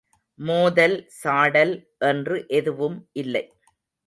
மோதல் 0.39 0.95
சாடல் 1.19 1.73
என்று 2.01 2.37
எதுவும் 2.51 2.97
இல்லை. 3.15 3.45